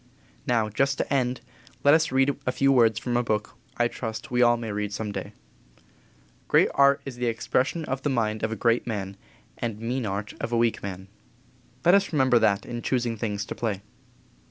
Now, 0.47 0.67
just 0.67 0.97
to 0.97 1.13
end 1.13 1.41
with 1.83 1.85
let 1.85 1.93
us 1.93 2.11
read 2.11 2.35
a 2.47 2.51
few 2.51 2.71
words 2.71 2.97
from 2.97 3.15
a 3.15 3.21
book 3.21 3.53
I 3.77 3.87
trust 3.87 4.31
we 4.31 4.41
all 4.41 4.57
may 4.57 4.71
read 4.71 4.91
some 4.91 5.11
day: 5.11 5.31
"Great 6.47 6.69
art 6.73 7.01
is 7.05 7.17
the 7.17 7.27
expression 7.27 7.85
of 7.85 8.01
the 8.01 8.09
mind 8.09 8.41
of 8.41 8.51
a 8.51 8.55
great 8.55 8.87
man, 8.87 9.15
and 9.59 9.79
mean 9.79 10.07
art 10.07 10.33
of 10.41 10.51
a 10.51 10.57
weak 10.57 10.81
man." 10.81 11.07
Let 11.85 11.93
us 11.93 12.11
remember 12.11 12.39
that 12.39 12.65
in 12.65 12.81
choosing 12.81 13.15
things 13.15 13.45
to 13.45 13.53
play. 13.53 13.83